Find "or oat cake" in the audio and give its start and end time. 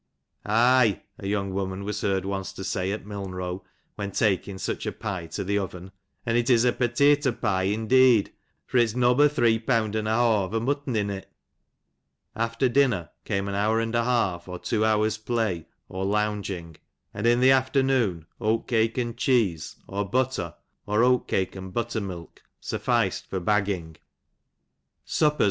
20.87-21.55